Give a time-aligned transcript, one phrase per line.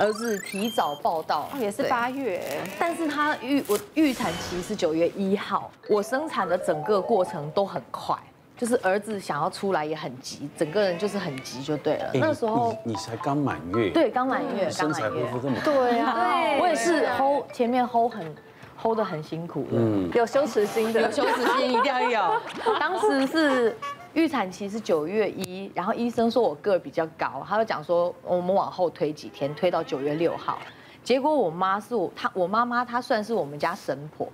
[0.00, 2.40] 儿子提早报到，也是八月，
[2.78, 8.16] 但是他预我预产期是九月一号，我生产的整个过程都很快，
[8.56, 12.10] 就是儿子想要出来也很急，整个人就是很急就对了。
[12.14, 18.36] 那时候你才刚满月，对，刚满月，身材恢复这么快，对啊，对，我也是 hold 前面 hold 很
[18.80, 22.40] hold 得很辛苦的，嗯，有羞耻心的，有羞耻心一定要有。
[22.78, 23.76] 当时是。
[24.18, 30.58] 预产期是九月一，然后医生说我个儿比较高，他就讲说我们往后推几天，推到九月六号。
[31.04, 34.28] 结果我妈是我，她我妈妈她算是我们家神婆，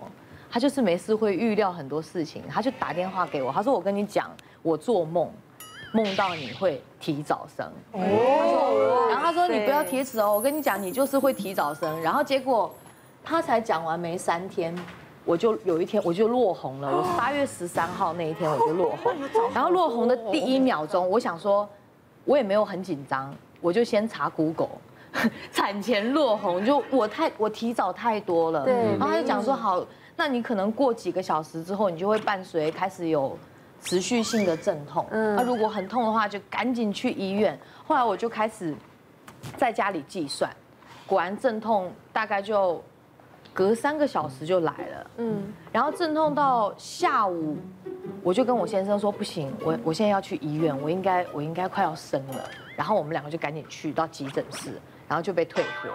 [0.50, 4.30] 她就是没事会预料很多事情，她就打电话给我，她说我跟你讲，
[4.62, 5.30] 我做梦
[5.92, 7.70] 梦到你会提早生。
[7.92, 9.08] 哦。
[9.10, 12.00] 然后她说你不要铁齿哦，我跟你讲，你就是会提早生。
[12.00, 12.74] 然后结果
[13.22, 14.74] 她才讲完没三天。
[15.24, 19.12] 我就有一天我就落红了，我是八月十三号那一天我就落红，
[19.54, 21.66] 然后落红的第一秒钟，我想说，
[22.24, 24.68] 我也没有很紧张，我就先查 Google，
[25.50, 29.82] 产前落红，就我太我提早太多了，对，然后他就讲说好，
[30.14, 33.38] 那你可能过几个小时之后，你就会伴随开始有
[33.80, 37.58] 持续性的阵痛，嗯，那如果很痛的话，就赶紧去医院。
[37.86, 38.74] 后来我就开始
[39.56, 40.54] 在家里计算，
[41.06, 42.82] 果然阵痛大概就。
[43.54, 47.56] 隔三个小时就来了，嗯，然后阵痛到下午，
[48.20, 54.72] 我就跟我先生说不行，我我现在要去医院，我应该我应该快要生了，然后我们两个就赶紧去到急诊室，
[55.06, 55.88] 然后就被退货，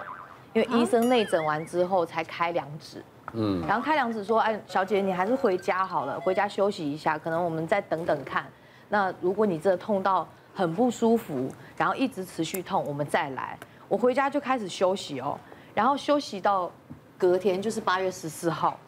[0.54, 8.46] 因为医生内诊完之后才开两指，嗯，然后开两指说，哎，小姐你还是回家好了，回家休息一下，可能我们再等等看，
[8.88, 15.38] 那如果你这痛到很不舒服，然后一直持续痛，我们再来，我回家就开始休息哦，
[15.74, 16.72] 然后休息到。
[17.20, 18.78] 隔天就是八月十四号，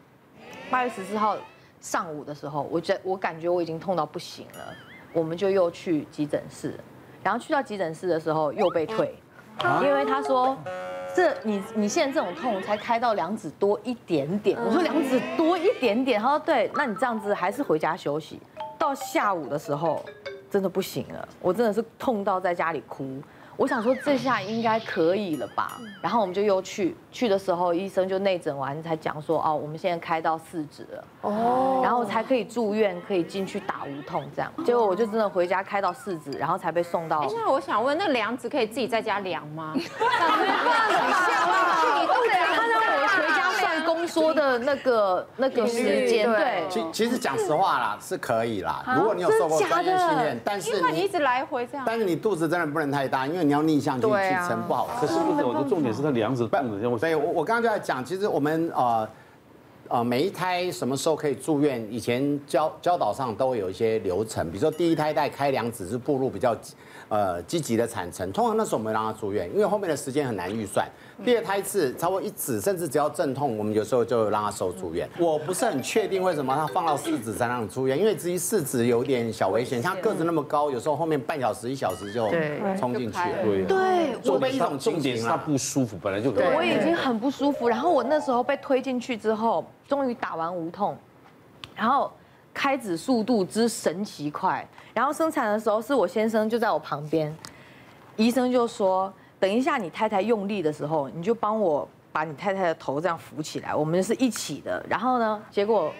[0.71, 1.37] 八月十四号
[1.83, 4.75] 上午的时候，我觉我感觉我已经痛到不行了，
[5.13, 6.75] 我们就又去急诊室，
[7.23, 9.15] 然后去到急诊室的时候又被退，
[9.83, 10.57] 因为他说，
[11.15, 18.41] 这你你现在这种痛才开到两指多一点点，我说两指多一点点，他说对，那你这样子还是回家休息。
[18.79, 20.03] 到下午的时候
[20.51, 23.21] 真的不行了，我真的是痛到在家里哭。
[23.57, 34.51] 我想说这下应该可以了吧，然后我们就又去，去的时候医生就内诊完才讲说哦，我们现在开到四指了哦，然后才可以住院，可以进去打无痛这样。
[34.65, 37.27] 结果我就真的回家开到四指，然后才被送到。
[37.31, 39.75] 那我想问，那量子可以自己在家量吗？
[44.07, 48.85] 说的那个 那个时间，对，其其实讲实话啦，是可以啦。
[48.97, 54.89] 如果你有受过专业训练，但是你一直来回这样，但是你肚子真的不能太大，因为你要逆向去去撑不好。
[55.01, 59.09] 可是不是我的重点是他两指半的，所以我我刚刚就在讲，其实我们呃
[59.89, 66.57] 呃每一胎什么时候可以住院，以前教教导上都会有一些流程，比如说第一胎带开两指是步入比较
[67.13, 70.89] 呃积极的产程，通常那时候我们让他住院，因为后面的时间很难预算。
[71.23, 75.07] 第二胎次超过一指，甚至只要阵痛，我们有时候就让他收住院。
[75.19, 82.31] 我不是很确定为什么他放到四指才让你出院，因为至于四指有点小危险，他个子那么高，有时候后面半小时一小时就
[82.79, 83.43] 冲进去了。
[83.45, 87.69] 对，对，我被一种重点是他不舒服，本来就对，我已经很不舒服。
[87.69, 90.97] 然后我那时候被推进去之后，终于打完无痛，
[91.77, 92.11] 然后
[92.55, 97.35] 开指速度之神奇快，然后生产的时候是我先生就在我旁边，
[98.17, 99.13] 医生就说。
[99.43, 104.81] 等一下，你太太用力的时候，你就帮我把你太太的头这样扶起来，我们是一起的。
[104.89, 105.93] 然后呢，结果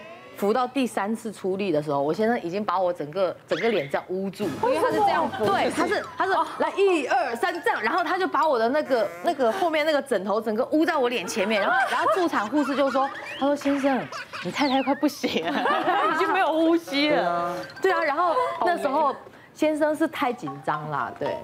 [0.43, 13.09] 扶到第三次出力的时候，我先生已经把我整个整个脸这样捂住，因为他是这样扶，对，他是他是来一二三这样，然后他就把我的那个那个后面那个枕头整个捂在我脸前面，然后然后助产护士就说，
[13.39, 14.01] 他说先生，
[14.45, 15.53] 你太太快不行了，
[16.13, 18.35] 已经没有呼吸了，对啊，然后
[18.67, 19.15] 那时候
[19.63, 21.37] 先生是太紧张了，对。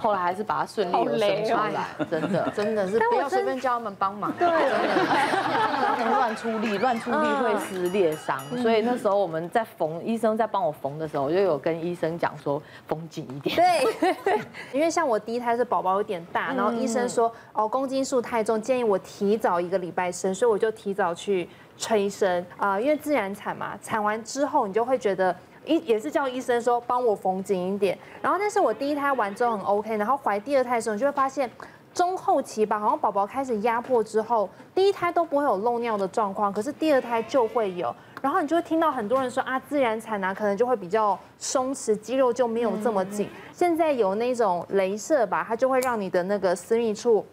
[0.00, 2.52] 后来还是把它顺利生出来，真的。
[2.54, 5.96] 真的是不要随便叫他们帮忙，对，真的。
[5.96, 8.38] 不 能乱出力，乱出力会撕裂伤。
[8.62, 13.56] 所以那时候我们在缝，医生在帮我缝的时候，我就有跟医生讲说缝紧一点。
[13.56, 14.40] 对，
[14.72, 22.46] 因为像我第一胎是宝宝有点大，然后医生说哦公斤数太重，建议我提早一个礼拜生，所以我就提早去催生。
[22.58, 25.34] 啊，因为自然产嘛，产完之后你就会觉得。
[25.66, 31.50] 医也是叫医生说帮我缝紧一点，然后但是我第一胎完之后很 OK，然后怀第二胎的时候你就会发现
[31.92, 47.24] 中后期吧，好像宝宝开始压迫之后，第一胎都不会有漏尿的状况，可是第二胎就会有，然后你就会听到很多人说啊自然产啊可能就会比较松弛，肌肉就没有这么紧，现在有那种镭射吧，它就会让你的那个私密处。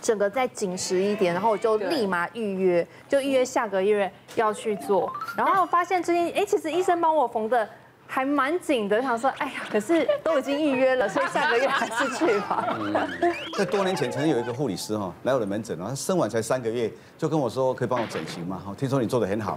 [0.00, 7.68] 整个再紧实一点，然后我就立马预约，就预约下个月要去做，然后发现最近，哎，其实医生帮我缝的
[8.06, 12.66] 还蛮紧的，想说，哎呀，可是都已经预约了，所以下个月还是去吧。
[13.56, 18.60] 在多年前，曾经有一个护理师哈来我的门诊，然后他生完才三个月，就跟我说可以帮我整形嘛。
[18.64, 19.56] 哈，听说你做的很好，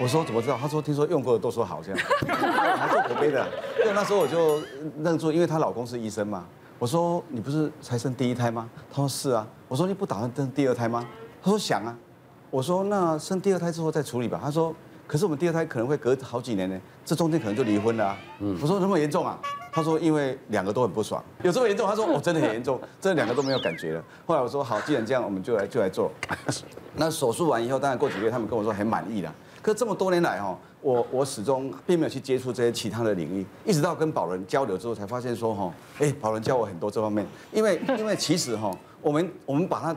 [0.00, 0.58] 我说怎么知道？
[0.60, 2.00] 他说听说用过的都说好，这样。
[2.26, 3.46] 他做口碑的，
[3.76, 4.60] 对， 那时候我就
[5.02, 6.44] 愣住，因为她老公是医生嘛。
[6.80, 8.68] 我说你不是才生第一胎吗？
[8.90, 9.46] 他说是啊。
[9.72, 11.02] 我说你不打算生第二胎吗？
[11.42, 11.96] 他说想啊。
[12.50, 14.38] 我说那生第二胎之后再处理吧。
[14.44, 14.74] 他说。
[15.04, 18.16] 可是我们第二胎可能会隔好几年呢，这中间可能就离婚了啊。
[18.38, 19.38] 嗯，我说那么严重啊？
[19.70, 21.86] 他说因为两个都很不爽，有这么严重？
[21.86, 24.02] 他说我 真的很严重，这两个都没有感觉了。
[24.26, 26.10] 后来我说好，既然这样，我们就来就来做。
[26.96, 29.34] 那手术完以后，当然过几个月，他们跟我说很满意了。
[29.60, 37.26] 可是这么多年来哈，我我始终并没有去接触这些其他的领域，一直到跟宝伦交流之后，才发现说哈，哎，宝伦教我很多这方面。
[37.52, 38.70] 因为因为其实哈，
[39.02, 39.96] 我们我们把它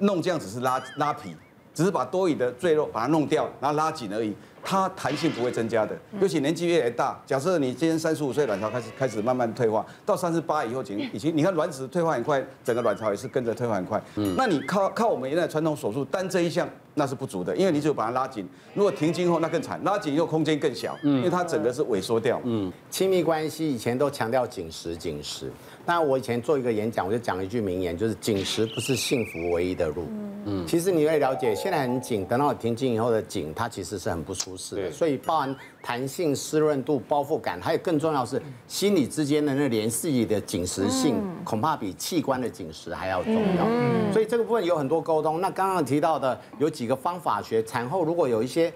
[0.00, 1.34] 弄这样只是拉拉皮。
[1.74, 4.34] 只是把多余的赘肉把它弄掉，然后拉紧而已，
[4.68, 5.96] 它弹性不会增加的。
[6.20, 14.02] 尤其年纪越来越大，假设你今天三十五岁，卵巢开始开始慢慢退化，到三十八以后，已经已经你看卵子退化很快，整个卵巢也是跟着退化很快。
[14.16, 18.44] 嗯，那你靠靠我们原来传统手术单这一项那是不足的，因为你只有把它拉紧。
[18.74, 22.40] 如果停经后那更惨，拉紧以后空间更小，因为它整个是萎缩掉。
[22.42, 25.52] 嗯，亲密关系以前都强调紧实紧实，
[25.84, 30.08] 那我以前做一个演讲，我就讲了一句名言，就是紧实不是幸福唯一的路。
[30.48, 34.90] 嗯，其实你会了解，现在很紧，等到停经以后的紧，它其实是很不舒适的。
[34.90, 44.12] 所以包含弹性、湿润度、包覆感，还有更重要是心理之间的那联系的紧实性，恐怕比器官的紧实还要重要。
[44.12, 45.40] 所以这个部分有很多沟通。
[45.40, 48.72] 那刚刚提到的有几个方法学，产后如果有一些。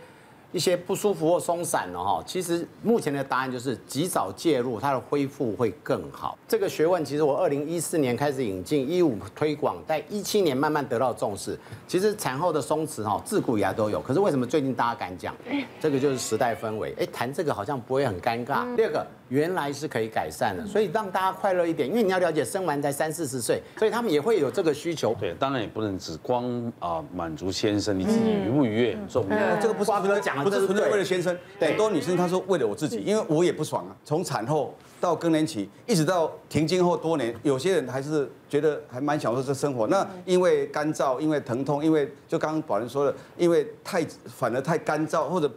[0.53, 6.37] 一些不舒服或松散了哈，其实目前的答案就是及早介入，它的恢复会更好。
[6.49, 11.59] 这个学问其实我二零一四年开始引进，一五推广，在一七年慢慢得到重视。
[11.87, 15.35] 其实产后的松弛哈，自古以来都有，可是为什么最近大家敢讲？
[15.81, 16.95] 这个就是时代氛围。
[16.99, 18.75] 哎，谈这个好像不会很尴尬。
[18.75, 19.07] 第二个。
[19.31, 21.89] 原来是可以改善的，所以让大家快乐一点。
[21.89, 25.15] 因为你要了解，生完才三四十岁，所以他们也会有这个需求。
[25.19, 26.45] 对，当然也不能只光
[26.79, 29.57] 啊满足先生，你自己愉不愉悦很重要。
[29.61, 31.37] 这个不是不是讲，不是纯粹为了先生。
[31.61, 33.97] 很多女生她说为了我自己，因为我也不爽啊。
[34.05, 39.87] 从产后到更年期，一直到停经后多年，有些人还是觉得还蛮享受这生活。
[39.87, 45.49] 那因为干燥，因为疼痛，因为就刚刚宝伦说的，因为太反而太干燥或者。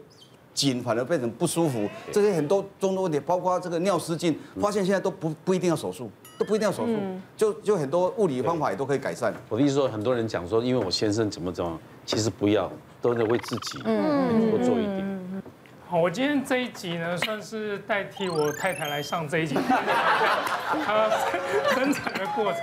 [0.53, 6.97] 紧反而变成不舒服，这些很多众多问题，包括这个尿失禁，发现现在都不不一定要手术，都不一定要手术，
[7.35, 9.33] 就就很多物理方法也都可以改善。
[9.50, 12.71] 我的意思说，很多人讲说，因为我先生怎么怎么，其实不要，
[13.01, 15.44] 都得为自己多做一点。
[15.88, 19.55] 好，我今天这一集呢，算是代替我太太来上这一集，
[20.85, 21.09] 她
[21.73, 22.61] 生产的过程。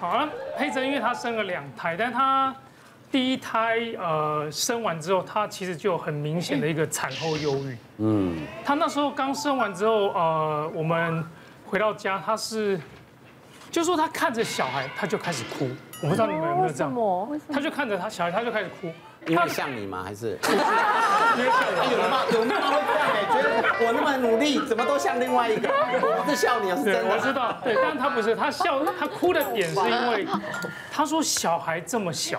[0.00, 2.54] 好了，佩珍因为她生了两胎，但她。
[3.10, 7.76] 第一胎呃生完之后，她其实就有很明显的一个产后忧郁。
[7.98, 11.24] 嗯，她那时候刚生完之后，呃，我们
[11.64, 12.78] 回到家，她是，
[13.70, 15.68] 就说她看着小孩，她就开始哭。
[16.02, 16.94] 我不知道你们有没有这样？
[17.52, 18.92] 她就看着她小孩，她就开始哭。
[19.26, 20.02] 因为像你吗？
[20.04, 20.38] 还是？
[20.42, 21.80] 因为像我。
[21.92, 22.22] 有吗？
[22.32, 22.48] 有吗？
[22.48, 23.07] 会这样哎，觉得
[23.88, 25.68] 我那么努力，怎么都像另外一个？
[25.68, 27.14] 我不是笑你，是真的。
[27.14, 30.26] 我知道，对，但他不是，他笑，他哭的点是因为，
[30.92, 32.38] 他说小孩这么小，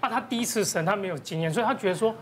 [0.00, 2.14] 啊，他第一次生，他没有经验，所以他觉得说，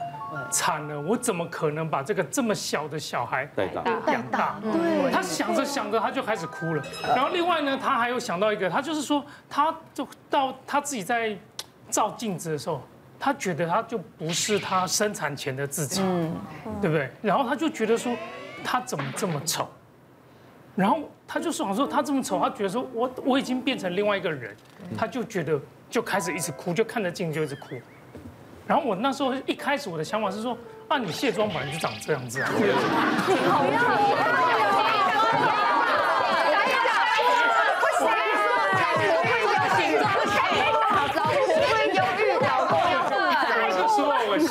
[0.49, 3.83] 惨了，我怎么可能把这个这么小的小孩带大
[4.13, 4.61] 养大？
[4.63, 6.83] 对，他想着想着，他就开始哭了。
[7.03, 11.37] 然后另外呢，他还有想到一个，他就是说，他就到他自己在
[11.91, 12.81] 照镜子的时候。
[13.21, 16.01] 他觉得他就不是他生产前的自己，
[16.81, 17.11] 对不对？
[17.21, 18.15] 然后他就觉得说，
[18.65, 19.69] 他怎么这么丑？
[20.75, 24.57] 然后他就想说，他这么丑，他觉得说我我已经变成另外一个人，
[24.97, 25.61] 他就觉得
[25.91, 27.81] 就开始一直哭，就看着镜就一直哭。
[28.67, 30.57] 然后我那时候一开始我的想法是说，
[30.89, 32.51] 啊，你卸妆本来就长这样子啊。
[33.49, 33.65] 好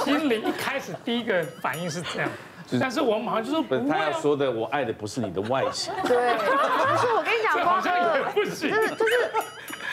[0.03, 2.29] 心里一开始第一个反应是这样，
[2.79, 3.87] 但是我马上就说不会。
[3.89, 5.93] 他要说的，我爱的不是你的外形。
[6.03, 8.69] 对， 但是我跟你讲，好像也不行。
[8.69, 9.31] 就是就是，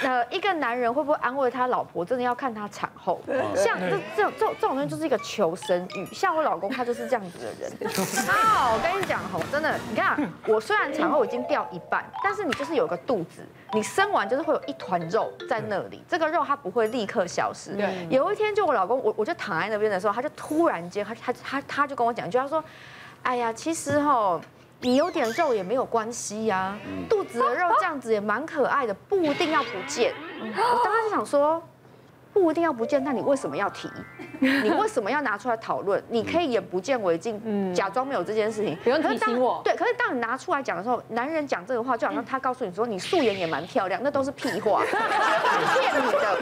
[0.05, 3.21] 呃，一个男人会不会安慰他老婆，真的要看他产后。
[3.57, 6.07] 像这这这这种东西就是一个求生欲。
[6.15, 7.73] 像我老公，他就是这样子的人。
[8.29, 13.43] 哦，我跟你讲吼，真的，你看，我虽然产后已经掉一半，但是你就是有个肚子。
[13.73, 17.75] 你生完就是会有一团肉在那里，这个肉它不会立刻消失。
[17.75, 22.63] 对，有一天就我老公，我我就躺在那边的时候，他就突然间，他他他他就跟我讲一句，他说
[23.23, 24.41] ：“哎呀，其实哈，
[24.85, 31.63] 你有点肉也没有关系呀，肚子的肉这样子也蛮可爱的，不一定要不见。”我当时就想说，
[32.35, 33.91] 不一定要不见，那你为什么要提？
[34.41, 36.05] 你为什么要拿出来讨论？
[36.11, 39.63] 你可以眼不见为净，假装没有这件事情，不用提醒我。
[39.65, 44.99] 对，可是当你拿出来讲的时候，男人讲这个话，就好像他告诉你说你素颜也蛮漂亮，那都是屁话， 绝对
[45.63, 46.39] 是骗你的。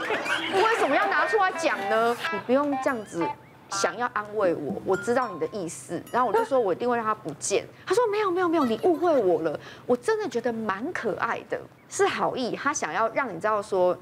[0.52, 2.16] 你为什么要拿出来讲呢？
[2.32, 3.24] 你不用这样子
[3.72, 6.00] 想要安慰我，我知道你的意思。
[6.12, 7.66] 然后我就说我一定会让他不见。
[7.84, 9.58] 他说没有没有没有，你误会我了。
[9.86, 13.96] 我真的觉得蛮可爱的，是好意，他想要让你知道说。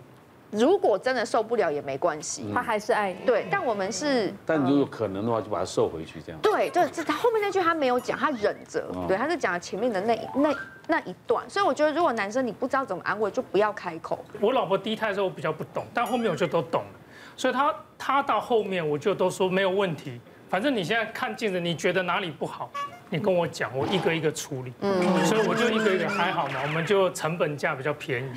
[0.52, 3.24] 如果真的受不了也没关系，他还是爱你。
[3.24, 6.40] 对，但我们是，但如果可能的话，就把他收回去，这样。
[6.42, 8.84] 对，就这他后面那句他没有讲，他忍着。
[9.06, 10.52] 对，他是讲了前面的那那
[10.88, 14.18] 那一段，所以我觉得如果男生你不知道怎么安慰，就不要开口。
[14.40, 16.99] 我老婆第一胎的时候我比较不懂，但后面我就都懂了，
[17.40, 20.20] 所以他他到后面我就都说没有问题，
[20.50, 22.70] 反正你现在看镜子，你觉得哪里不好？
[23.08, 24.70] 你跟我讲，我一个一个处理。
[24.82, 28.28] 嗯，所以我就一个一个还好嘛，我们就成本价比较便宜。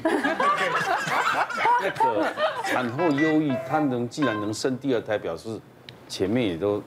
[1.81, 2.33] 那个
[2.63, 5.59] 产后忧郁，他能既然能生第二胎，表示
[6.07, 6.81] 前面也都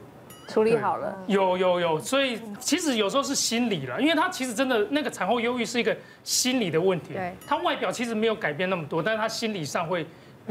[0.49, 1.15] 处理好了。
[1.27, 5.95] 有有有，所以其实有时候是心理了，因为他其实真的那个产后忧郁是一个
[6.25, 7.13] 心理的问题。
[7.13, 10.07] 对，他外表其实没有改变那么多，但是他心理上会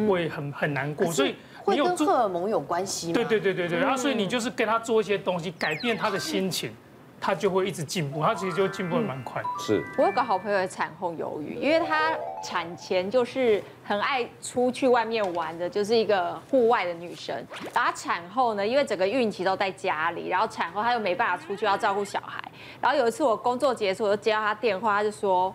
[0.07, 3.13] 会很很难过，所以会跟荷尔蒙有关系吗？
[3.15, 6.73] 对对对对对，然后所以你就是跟他做一些东西，改变他的心情。
[7.17, 9.41] 他就会一直进步，他其实就进步的蛮快。
[9.57, 12.11] 是我有个好朋友的产后忧郁，因为他
[12.43, 17.33] 产前就是很爱出去外面玩的，就是一个户外的女生。
[17.73, 22.39] 然后她产后呢，因为整个孕期都在家里，然后产后她又没办法出去，要照顾小孩。
[22.79, 25.51] 然后有一次我工作结束，我就接到她电话，她就说：“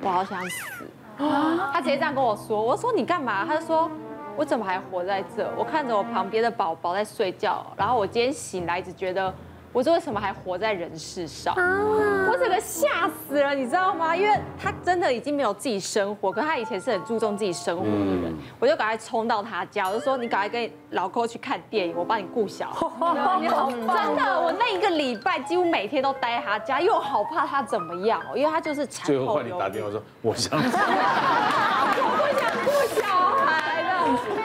[0.00, 0.86] 我好想死。”
[1.18, 1.72] 啊！
[1.74, 2.62] 她直接这样跟我说。
[2.62, 3.90] 我说：“你干嘛？”她就说
[4.36, 5.48] ：“我怎么还活在这？
[5.56, 9.32] 我看着我旁边的宝宝在睡觉，然后我今天醒来，一直觉得。”
[9.72, 11.54] 我说为什么还活在人世上？
[11.56, 14.14] 我整个吓死了，你知道吗？
[14.14, 18.36] 因为他真的已经没有自己生活，可他以前是很注重自己生活的人。
[18.60, 22.86] 我就赶快冲到他家，我就说你赶快跟老公去看电影，我帮你顾小孩。
[23.40, 29.06] 你好，真的，我那一个礼拜几乎每天都待在他家，因为我好怕他怎么样，因为他就是产后。
[29.06, 30.76] 最后换你打电话说，我想 死。
[31.96, 32.68] 我不想顾
[33.00, 33.06] 小
[33.46, 33.88] 孩了，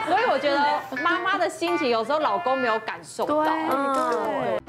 [0.08, 0.58] 所以我觉得
[1.02, 3.42] 妈妈的心情有时候老公没有感受到。
[3.42, 4.60] 对。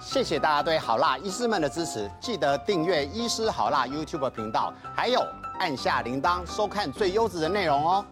[0.00, 5.20] 谢谢大家对好辣医师们的支持，记得订阅医师好辣 YouTube 频道，还有
[5.58, 8.04] 按下铃铛收看最优质的内容哦。